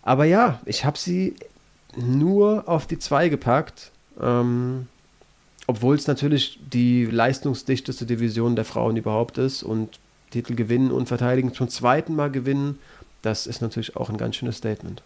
Aber 0.03 0.25
ja, 0.25 0.59
ich 0.65 0.85
habe 0.85 0.97
sie 0.97 1.35
nur 1.95 2.67
auf 2.67 2.87
die 2.87 2.99
2 2.99 3.29
gepackt, 3.29 3.91
ähm, 4.19 4.87
obwohl 5.67 5.95
es 5.95 6.07
natürlich 6.07 6.59
die 6.71 7.05
leistungsdichteste 7.05 8.05
Division 8.05 8.55
der 8.55 8.65
Frauen 8.65 8.97
überhaupt 8.97 9.37
ist 9.37 9.63
und 9.63 9.99
Titel 10.31 10.55
gewinnen 10.55 10.91
und 10.91 11.07
verteidigen 11.07 11.53
zum 11.53 11.69
zweiten 11.69 12.15
Mal 12.15 12.31
gewinnen, 12.31 12.79
das 13.21 13.47
ist 13.47 13.61
natürlich 13.61 13.95
auch 13.95 14.09
ein 14.09 14.17
ganz 14.17 14.35
schönes 14.35 14.57
Statement. 14.57 15.03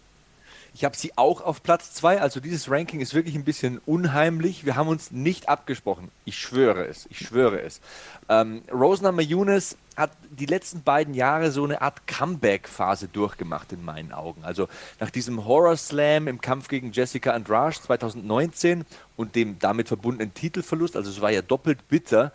Ich 0.76 0.84
habe 0.84 0.98
sie 0.98 1.18
auch 1.18 1.40
auf 1.40 1.64
Platz 1.64 1.94
2. 1.94 2.20
Also 2.20 2.42
dieses 2.42 2.70
Ranking 2.70 3.00
ist 3.00 3.14
wirklich 3.14 3.36
ein 3.36 3.46
bisschen 3.46 3.80
unheimlich. 3.86 4.66
Wir 4.66 4.76
haben 4.76 4.90
uns 4.90 5.10
nicht 5.10 5.48
abgesprochen. 5.48 6.12
Ich 6.26 6.38
schwöre 6.38 6.86
es. 6.86 7.08
Ich 7.10 7.20
schwöre 7.20 7.62
es. 7.62 7.80
Ähm, 8.28 8.62
Rosna 8.70 9.14
Mayunas 9.14 9.78
hat 9.96 10.12
die 10.30 10.48
letzten 10.48 10.84
beiden 10.84 11.14
Jahre 11.14 11.52
so 11.52 11.64
eine 11.64 11.82
Art 11.82 12.06
Comeback-Phase 12.08 13.08
durchgemacht 13.08 13.72
in 13.72 13.86
meinen 13.86 14.12
Augen. 14.12 14.44
Also 14.44 14.68
nach 15.00 15.12
diesem 15.12 15.46
Horror 15.46 15.78
Slam 15.78 16.28
im 16.28 16.42
Kampf 16.42 16.68
gegen 16.68 16.92
Jessica 16.92 17.32
Andrade 17.32 17.78
2019 17.78 18.84
und 19.16 19.36
dem 19.36 19.58
damit 19.60 19.88
verbundenen 19.88 20.34
Titelverlust, 20.34 20.98
also 20.98 21.10
es 21.10 21.22
war 21.22 21.32
ja 21.32 21.42
doppelt 21.42 21.88
bitter, 21.88 22.34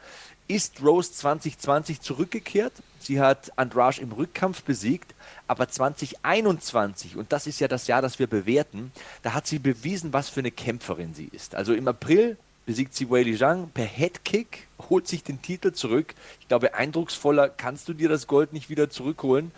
ist 0.49 0.83
Rose 0.83 1.13
2020 1.13 2.01
zurückgekehrt. 2.01 2.73
Sie 3.01 3.21
hat 3.21 3.51
Andrade 3.57 4.01
im 4.01 4.13
Rückkampf 4.13 4.63
besiegt, 4.63 5.15
aber 5.49 5.69
2021, 5.69 7.17
und 7.17 7.33
das 7.33 7.47
ist 7.47 7.59
ja 7.59 7.67
das 7.67 7.87
Jahr, 7.87 8.03
das 8.03 8.19
wir 8.19 8.27
bewerten, 8.27 8.93
da 9.23 9.35
hat 9.35 9.47
sie 9.47 9.59
bewiesen, 9.59 10.13
was 10.13 10.29
für 10.29 10.41
eine 10.41 10.51
Kämpferin 10.51 11.15
sie 11.15 11.29
ist. 11.33 11.55
Also 11.55 11.73
im 11.73 11.89
April 11.89 12.37
besiegt 12.67 12.95
sie 12.95 13.11
Wei 13.11 13.25
Zhang 13.37 13.71
per 13.71 13.87
Headkick, 13.87 14.69
holt 14.91 15.09
sich 15.09 15.25
den 15.25 15.43
Titel 15.43 15.73
zurück. 15.73 16.15
Ich 16.41 16.49
glaube, 16.49 16.75
eindrucksvoller 16.75 17.49
kannst 17.49 17.89
du 17.89 17.95
dir 17.95 18.09
das 18.09 18.27
Gold 18.27 18.53
nicht 18.53 18.69
wieder 18.71 18.91
zurückholen. 18.91 19.51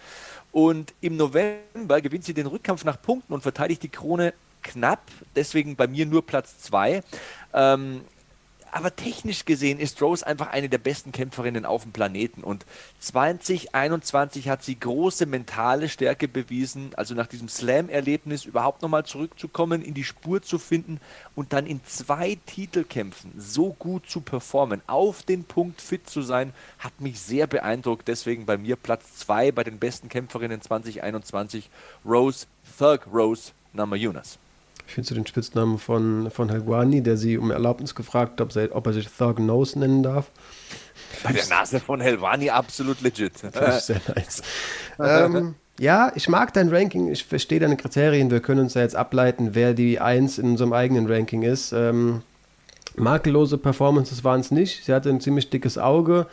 Und 0.52 0.94
im 1.00 1.16
November 1.16 2.00
gewinnt 2.00 2.24
sie 2.24 2.34
den 2.34 2.46
Rückkampf 2.46 2.84
nach 2.84 3.00
Punkten 3.02 3.32
und 3.32 3.42
verteidigt 3.42 3.82
die 3.82 3.88
Krone 3.88 4.34
knapp, 4.62 5.02
deswegen 5.34 5.76
bei 5.76 5.86
mir 5.86 6.06
nur 6.06 6.24
Platz 6.24 6.58
2. 6.60 7.02
Ähm, 7.52 8.02
aber 8.72 8.96
technisch 8.96 9.44
gesehen 9.44 9.78
ist 9.78 10.00
Rose 10.00 10.26
einfach 10.26 10.48
eine 10.48 10.68
der 10.70 10.78
besten 10.78 11.12
Kämpferinnen 11.12 11.66
auf 11.66 11.82
dem 11.82 11.92
Planeten. 11.92 12.42
Und 12.42 12.64
2021 13.00 14.48
hat 14.48 14.64
sie 14.64 14.80
große 14.80 15.26
mentale 15.26 15.90
Stärke 15.90 16.26
bewiesen, 16.26 16.90
also 16.96 17.14
nach 17.14 17.26
diesem 17.26 17.48
Slam-Erlebnis 17.48 18.46
überhaupt 18.46 18.80
nochmal 18.80 19.04
zurückzukommen, 19.04 19.82
in 19.82 19.92
die 19.92 20.04
Spur 20.04 20.42
zu 20.42 20.58
finden 20.58 21.00
und 21.36 21.52
dann 21.52 21.66
in 21.66 21.84
zwei 21.84 22.38
Titelkämpfen 22.46 23.32
so 23.36 23.74
gut 23.74 24.08
zu 24.08 24.22
performen, 24.22 24.80
auf 24.86 25.22
den 25.22 25.44
Punkt 25.44 25.82
fit 25.82 26.08
zu 26.08 26.22
sein, 26.22 26.54
hat 26.78 26.98
mich 27.00 27.20
sehr 27.20 27.46
beeindruckt. 27.46 28.08
Deswegen 28.08 28.46
bei 28.46 28.56
mir 28.56 28.76
Platz 28.76 29.16
2 29.18 29.52
bei 29.52 29.64
den 29.64 29.78
besten 29.78 30.08
Kämpferinnen 30.08 30.62
2021, 30.62 31.68
Rose, 32.06 32.46
Thug 32.78 33.06
Rose 33.12 33.52
Namajunas. 33.74 34.38
Ich 34.86 34.94
finde 34.94 35.08
so 35.08 35.14
den 35.14 35.26
Spitznamen 35.26 35.78
von, 35.78 36.30
von 36.30 36.50
Helguani, 36.50 37.02
der 37.02 37.16
sie 37.16 37.38
um 37.38 37.50
Erlaubnis 37.50 37.94
gefragt 37.94 38.40
hat, 38.40 38.56
ob, 38.56 38.76
ob 38.76 38.86
er 38.86 38.92
sich 38.92 39.08
Thug 39.08 39.38
Nose 39.38 39.78
nennen 39.78 40.02
darf. 40.02 40.30
Bei 41.22 41.32
der 41.32 41.46
Nase 41.46 41.80
von 41.80 42.00
Helwani 42.00 42.50
absolut 42.50 43.00
legit. 43.00 43.38
Finde 43.38 43.74
ich 43.76 43.84
sehr 43.84 44.00
nice. 44.14 44.42
ähm, 44.98 45.54
ja, 45.78 46.12
ich 46.14 46.28
mag 46.28 46.52
dein 46.52 46.68
Ranking, 46.68 47.10
ich 47.10 47.24
verstehe 47.24 47.60
deine 47.60 47.76
Kriterien. 47.76 48.30
Wir 48.30 48.40
können 48.40 48.60
uns 48.60 48.74
da 48.74 48.80
jetzt 48.80 48.96
ableiten, 48.96 49.54
wer 49.54 49.74
die 49.74 50.00
Eins 50.00 50.38
in 50.38 50.50
unserem 50.50 50.72
eigenen 50.72 51.10
Ranking 51.10 51.42
ist. 51.42 51.72
Ähm, 51.72 52.22
makellose 52.96 53.58
Performances 53.58 54.24
waren 54.24 54.40
es 54.40 54.50
nicht. 54.50 54.84
Sie 54.84 54.92
hatte 54.92 55.08
ein 55.08 55.20
ziemlich 55.20 55.50
dickes 55.50 55.78
Auge. 55.78 56.26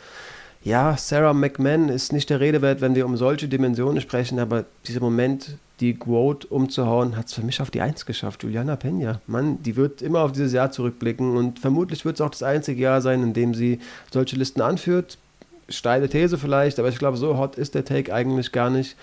Ja, 0.62 0.96
Sarah 0.98 1.32
McMahon 1.32 1.88
ist 1.88 2.12
nicht 2.12 2.28
der 2.28 2.40
Rede 2.40 2.60
wert, 2.60 2.82
wenn 2.82 2.94
wir 2.94 3.06
um 3.06 3.16
solche 3.16 3.48
Dimensionen 3.48 4.00
sprechen, 4.02 4.38
aber 4.38 4.66
dieser 4.86 5.00
Moment, 5.00 5.56
die 5.80 5.94
Quote 5.94 6.46
umzuhauen, 6.48 7.16
hat 7.16 7.26
es 7.26 7.34
für 7.34 7.42
mich 7.42 7.60
auf 7.60 7.70
die 7.70 7.80
Eins 7.80 8.04
geschafft. 8.04 8.42
Juliana 8.42 8.76
Pena. 8.76 9.20
Mann, 9.26 9.62
die 9.62 9.76
wird 9.76 10.02
immer 10.02 10.20
auf 10.20 10.32
dieses 10.32 10.52
Jahr 10.52 10.70
zurückblicken 10.70 11.36
und 11.36 11.58
vermutlich 11.58 12.04
wird 12.04 12.16
es 12.16 12.20
auch 12.20 12.30
das 12.30 12.42
einzige 12.42 12.82
Jahr 12.82 13.00
sein, 13.00 13.22
in 13.22 13.32
dem 13.32 13.54
sie 13.54 13.80
solche 14.12 14.36
Listen 14.36 14.60
anführt. 14.60 15.18
Steile 15.68 16.08
These 16.08 16.36
vielleicht, 16.36 16.78
aber 16.78 16.88
ich 16.88 16.98
glaube, 16.98 17.16
so 17.16 17.38
hot 17.38 17.56
ist 17.56 17.74
der 17.74 17.84
Take 17.84 18.14
eigentlich 18.14 18.52
gar 18.52 18.68
nicht. 18.70 18.96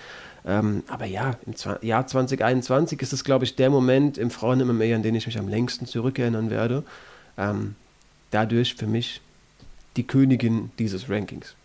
Ähm, 0.46 0.84
aber 0.86 1.06
ja, 1.06 1.36
im 1.46 1.54
Jahr 1.82 2.06
2021 2.06 3.02
ist 3.02 3.12
es, 3.12 3.24
glaube 3.24 3.44
ich, 3.44 3.56
der 3.56 3.70
Moment 3.70 4.16
im 4.16 4.30
Frauen-MMA, 4.30 4.94
an 4.94 5.02
den 5.02 5.14
ich 5.14 5.26
mich 5.26 5.38
am 5.38 5.48
längsten 5.48 5.86
zurückerinnern 5.86 6.50
werde. 6.50 6.84
Ähm, 7.36 7.74
dadurch 8.30 8.74
für 8.74 8.86
mich 8.86 9.20
die 9.96 10.06
Königin 10.06 10.70
dieses 10.78 11.10
Rankings. 11.10 11.56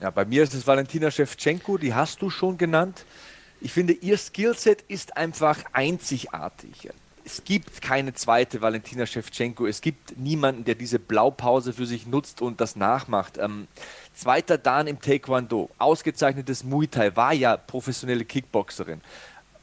Ja, 0.00 0.10
bei 0.10 0.24
mir 0.24 0.42
ist 0.42 0.54
es 0.54 0.66
Valentina 0.66 1.10
Shevchenko, 1.10 1.78
die 1.78 1.94
hast 1.94 2.22
du 2.22 2.30
schon 2.30 2.58
genannt. 2.58 3.04
Ich 3.60 3.72
finde, 3.72 3.92
ihr 3.92 4.16
Skillset 4.16 4.82
ist 4.88 5.16
einfach 5.16 5.58
einzigartig. 5.72 6.90
Es 7.24 7.44
gibt 7.44 7.82
keine 7.82 8.14
zweite 8.14 8.62
Valentina 8.62 9.04
Shevchenko. 9.04 9.66
Es 9.66 9.80
gibt 9.80 10.16
niemanden, 10.16 10.64
der 10.64 10.76
diese 10.76 10.98
Blaupause 10.98 11.72
für 11.72 11.84
sich 11.84 12.06
nutzt 12.06 12.40
und 12.40 12.60
das 12.60 12.76
nachmacht. 12.76 13.36
Ähm, 13.36 13.66
zweiter 14.14 14.56
Dan 14.56 14.86
im 14.86 15.00
Taekwondo, 15.00 15.70
ausgezeichnetes 15.78 16.64
Muay 16.64 16.86
Thai, 16.86 17.16
war 17.16 17.34
ja 17.34 17.56
professionelle 17.56 18.24
Kickboxerin. 18.24 19.00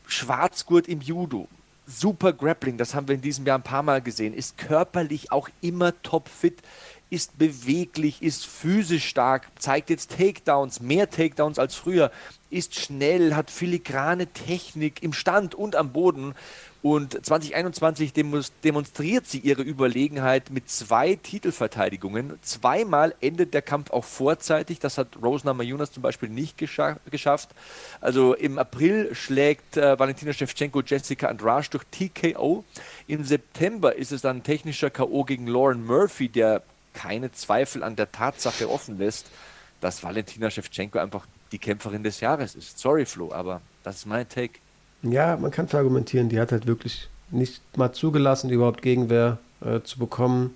Schwarzgurt 0.08 0.88
im 0.88 1.02
Judo, 1.02 1.48
super 1.88 2.34
Grappling, 2.34 2.78
das 2.78 2.94
haben 2.94 3.08
wir 3.08 3.16
in 3.16 3.22
diesem 3.22 3.46
Jahr 3.46 3.58
ein 3.58 3.64
paar 3.64 3.84
Mal 3.84 4.02
gesehen, 4.02 4.34
ist 4.34 4.58
körperlich 4.58 5.32
auch 5.32 5.50
immer 5.62 6.00
topfit, 6.04 6.62
ist 7.10 7.38
beweglich, 7.38 8.22
ist 8.22 8.46
physisch 8.46 9.08
stark, 9.08 9.48
zeigt 9.60 9.90
jetzt 9.90 10.18
Takedowns, 10.18 10.82
mehr 10.82 11.10
Takedowns 11.10 11.60
als 11.60 11.76
früher, 11.76 12.12
ist 12.50 12.76
schnell, 12.76 13.36
hat 13.36 13.52
filigrane 13.52 14.28
Technik 14.28 15.04
im 15.04 15.14
Stand 15.14 15.56
und 15.56 15.76
am 15.76 15.92
Boden. 15.92 16.36
Und 16.82 17.26
2021 17.26 18.14
demonstriert 18.64 19.26
sie 19.26 19.40
ihre 19.40 19.64
Überlegenheit 19.64 20.52
mit 20.52 20.70
zwei 20.70 21.16
Titelverteidigungen. 21.16 22.38
Zweimal 22.44 23.16
endet 23.22 23.56
der 23.56 23.64
Kampf 23.64 23.90
auch 23.90 24.04
vorzeitig. 24.04 24.78
Das 24.78 25.00
hat 25.00 25.08
Rose 25.20 25.48
Namajunas 25.48 25.92
zum 25.92 26.04
Beispiel 26.04 26.30
nicht 26.30 26.60
gescha 26.60 26.98
geschafft. 27.10 27.50
Also 28.02 28.36
im 28.36 28.60
April 28.60 29.16
schlägt 29.16 29.78
äh, 29.78 29.98
Valentina 29.98 30.32
Shevchenko 30.32 30.84
Jessica 30.84 31.28
Andrade 31.28 31.70
durch 31.72 31.86
TKO. 31.90 32.64
Im 33.08 33.24
September 33.24 33.96
ist 33.96 34.12
es 34.12 34.22
dann 34.22 34.44
technischer 34.44 34.92
K.O. 34.92 35.24
gegen 35.24 35.48
Lauren 35.48 35.84
Murphy, 35.84 36.30
der 36.30 36.62
keine 36.96 37.32
Zweifel 37.32 37.84
an 37.84 37.96
der 37.96 38.12
Tatsache 38.12 38.70
offen 38.70 38.98
lässt, 38.98 39.28
dass 39.82 40.04
Valentina 40.04 40.50
Shevchenko 40.50 40.98
einfach 40.98 41.28
die 41.52 41.60
Kämpferin 41.60 42.02
des 42.02 42.22
Jahres 42.22 42.56
ist. 42.56 42.80
Sorry, 42.80 43.06
Flo, 43.06 43.32
aber 43.32 43.62
das 43.84 43.98
ist 43.98 44.06
mein 44.08 44.28
Take. 44.28 44.60
Ja, 45.04 45.38
man 45.38 45.52
kann 45.52 45.68
verargumentieren, 45.68 46.30
die 46.30 46.40
hat 46.40 46.52
halt 46.52 46.66
wirklich 46.66 47.10
nicht 47.30 47.62
mal 47.78 47.92
zugelassen, 47.92 48.50
überhaupt 48.50 48.82
Gegenwehr 48.82 49.38
äh, 49.62 49.82
zu 49.82 50.00
bekommen. 50.00 50.56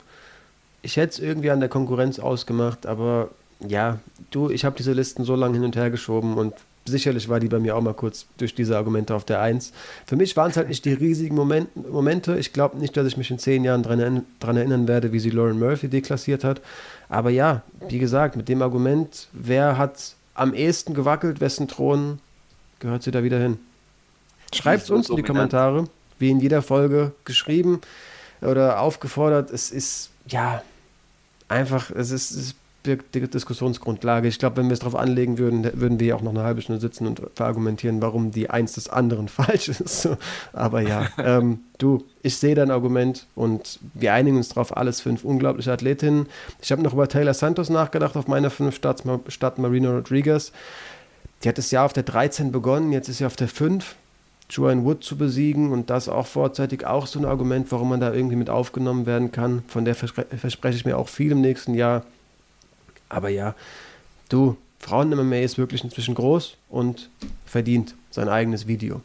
Ich 0.82 0.98
hätte 0.98 1.14
es 1.14 1.20
irgendwie 1.20 1.52
an 1.52 1.60
der 1.60 1.70
Konkurrenz 1.70 2.20
ausgemacht, 2.20 2.86
aber 2.86 3.30
ja, 3.60 4.00
du, 4.32 4.50
ich 4.50 4.66
habe 4.66 4.78
diese 4.78 4.94
Listen 4.94 5.26
so 5.26 5.36
lange 5.36 5.56
hin 5.56 5.66
und 5.66 5.76
her 5.76 5.92
geschoben 5.92 6.38
und 6.38 6.54
sicherlich 6.90 7.30
war 7.30 7.40
die 7.40 7.48
bei 7.48 7.60
mir 7.60 7.76
auch 7.76 7.82
mal 7.82 7.94
kurz 7.94 8.26
durch 8.38 8.54
diese 8.56 8.78
Argumente 8.78 9.16
auf 9.16 9.26
der 9.26 9.42
Eins. 9.42 9.72
Für 10.06 10.16
mich 10.16 10.36
waren 10.36 10.52
es 10.52 10.58
halt 10.58 10.70
nicht 10.70 10.86
die 10.86 10.94
riesigen 10.94 11.36
Moment, 11.36 11.76
Momente. 11.90 12.38
Ich 12.38 12.54
glaube 12.54 12.78
nicht, 12.78 12.96
dass 12.98 13.08
ich 13.08 13.18
mich 13.18 13.32
in 13.32 13.40
zehn 13.40 13.64
Jahren 13.64 13.84
daran 13.84 14.58
erinnern 14.58 14.88
werde, 14.88 15.12
wie 15.12 15.20
sie 15.20 15.30
Lauren 15.30 15.60
Murphy 15.60 15.88
deklassiert 15.88 16.44
hat. 16.44 16.62
Aber 17.08 17.30
ja, 17.30 17.64
wie 17.88 18.00
gesagt, 18.00 18.36
mit 18.36 18.50
dem 18.50 18.62
Argument, 18.62 19.28
wer 19.34 19.78
hat 19.78 20.16
am 20.34 20.54
ehesten 20.54 20.94
gewackelt, 20.94 21.42
wessen 21.42 21.68
Thron 21.68 22.20
gehört 22.80 23.04
sie 23.04 23.12
da 23.12 23.24
wieder 23.24 23.40
hin? 23.40 23.60
Schreibt 24.54 24.84
es 24.84 24.90
uns 24.90 25.10
in 25.10 25.16
die 25.16 25.24
Kommentare, 25.24 25.86
wie 26.18 26.30
in 26.30 26.40
jeder 26.40 26.62
Folge 26.62 27.12
geschrieben 27.26 27.82
oder 28.42 28.80
aufgefordert. 28.80 29.52
Es 29.52 29.72
ist, 29.72 30.10
ja, 30.28 30.64
einfach, 31.48 31.92
es 31.92 32.12
ist, 32.12 32.32
es 32.32 32.56
die 32.98 33.28
Diskussionsgrundlage. 33.28 34.28
Ich 34.28 34.40
glaube, 34.40 34.58
wenn 34.58 34.68
wir 34.68 34.74
es 34.74 34.80
darauf 34.80 34.96
anlegen 34.96 35.38
würden, 35.38 35.70
würden 35.80 36.00
wir 36.00 36.16
auch 36.16 36.22
noch 36.22 36.32
eine 36.32 36.44
halbe 36.44 36.62
Stunde 36.62 36.82
sitzen 36.82 37.08
und 37.08 37.22
verargumentieren, 37.36 38.02
warum 38.02 38.32
die 38.32 38.50
eins 38.50 38.74
des 38.74 38.90
anderen 38.90 39.28
falsch 39.30 39.70
ist. 39.70 40.10
Aber 40.54 40.82
ja, 40.82 41.08
ähm, 41.18 41.60
du, 41.78 42.04
ich 42.22 42.38
sehe 42.38 42.56
dein 42.56 42.72
Argument 42.72 43.28
und 43.36 43.80
wir 43.94 44.14
einigen 44.14 44.38
uns 44.38 44.50
darauf, 44.50 44.76
alles 44.76 45.02
fünf 45.02 45.24
unglaubliche 45.24 45.72
Athletinnen. 45.72 46.28
Ich 46.62 46.72
habe 46.72 46.82
noch 46.82 46.94
über 46.94 47.08
Taylor 47.08 47.34
Santos 47.34 47.70
nachgedacht, 47.70 48.16
auf 48.16 48.28
meine 48.28 48.50
fünf 48.50 48.76
statt, 48.76 49.04
statt 49.28 49.58
Marino 49.58 49.92
Rodriguez. 49.92 50.52
Die 51.44 51.50
hat 51.50 51.58
das 51.58 51.72
Jahr 51.72 51.86
auf 51.86 51.94
der 51.94 52.04
13 52.04 52.52
begonnen, 52.52 52.92
jetzt 52.92 53.08
ist 53.08 53.20
sie 53.20 53.26
auf 53.26 53.36
der 53.36 53.48
5. 53.48 53.96
Joanne 54.50 54.84
Wood 54.84 55.04
zu 55.04 55.16
besiegen 55.16 55.72
und 55.72 55.90
das 55.90 56.10
auch 56.10 56.26
vorzeitig 56.26 56.86
auch 56.86 57.06
so 57.06 57.20
ein 57.20 57.26
Argument, 57.26 57.72
warum 57.72 57.90
man 57.90 58.00
da 58.00 58.14
irgendwie 58.14 58.36
mit 58.36 58.50
aufgenommen 58.50 59.06
werden 59.06 59.32
kann. 59.32 59.64
Von 59.68 59.86
der 59.86 59.96
verspreche 59.96 60.76
ich 60.76 60.86
mir 60.86 60.98
auch 60.98 61.08
viel 61.08 61.32
im 61.32 61.42
nächsten 61.42 61.76
Jahr. 61.76 62.04
Aber 63.10 63.30
ja, 63.30 63.56
du, 64.30 64.58
Frauen-MMA 64.80 65.38
ist 65.38 65.58
wirklich 65.58 65.84
inzwischen 65.84 66.16
groß 66.16 66.56
und 66.70 67.10
verdient 67.46 67.96
sein 68.12 68.30
eigenes 68.30 68.68
Video. 68.68 69.02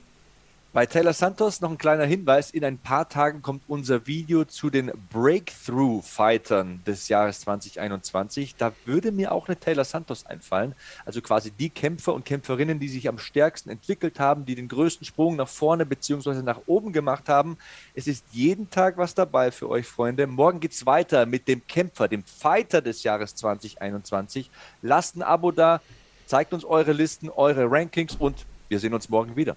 Bei 0.75 0.87
Taylor 0.87 1.13
Santos 1.13 1.61
noch 1.61 1.71
ein 1.71 1.79
kleiner 1.79 2.05
Hinweis. 2.05 2.51
In 2.51 2.65
ein 2.65 2.79
paar 2.79 3.09
Tagen 3.09 3.43
kommt 3.43 3.63
unser 3.69 4.09
Video 4.09 4.45
zu 4.45 4.71
den 4.71 4.91
Breakthrough-Fightern 5.13 6.83
des 6.85 7.07
Jahres 7.07 7.43
2021. 7.43 8.57
Da 8.57 8.73
würde 8.85 9.13
mir 9.13 9.31
auch 9.31 9.47
eine 9.47 9.57
Taylor 9.57 9.85
Santos 9.85 10.27
einfallen. 10.27 10.75
Also 11.05 11.21
quasi 11.21 11.53
die 11.53 11.71
Kämpfer 11.71 12.13
und 12.13 12.25
Kämpferinnen, 12.25 12.81
die 12.81 12.89
sich 12.89 13.09
am 13.09 13.21
stärksten 13.21 13.71
entwickelt 13.71 14.19
haben, 14.19 14.47
die 14.47 14.57
den 14.57 14.67
größten 14.67 15.07
Sprung 15.07 15.37
nach 15.37 15.47
vorne 15.47 15.87
bzw. 15.87 16.43
nach 16.43 16.63
oben 16.67 16.93
gemacht 16.93 17.29
haben. 17.29 17.57
Es 17.95 18.09
ist 18.09 18.25
jeden 18.33 18.69
Tag 18.69 18.99
was 18.99 19.15
dabei 19.15 19.53
für 19.53 19.69
euch, 19.69 19.87
Freunde. 19.87 20.27
Morgen 20.27 20.59
geht 20.59 20.73
es 20.73 20.85
weiter 20.85 21.25
mit 21.25 21.47
dem 21.47 21.65
Kämpfer, 21.69 22.09
dem 22.09 22.25
Fighter 22.25 22.83
des 22.83 23.05
Jahres 23.05 23.37
2021. 23.37 24.51
Lasst 24.83 25.15
ein 25.15 25.23
Abo 25.23 25.53
da, 25.53 25.81
zeigt 26.27 26.53
uns 26.53 26.65
eure 26.65 26.91
Listen, 26.91 27.31
eure 27.31 27.71
Rankings 27.71 28.17
und 28.17 28.45
wir 28.69 28.81
sehen 28.81 28.93
uns 28.93 29.09
morgen 29.09 29.37
wieder. 29.37 29.57